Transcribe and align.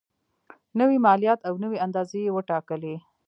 نوي 0.79 0.97
مالیات 1.05 1.39
او 1.47 1.53
نوي 1.63 1.77
اندازې 1.85 2.17
یې 2.25 2.31
وټاکلې. 2.37 2.95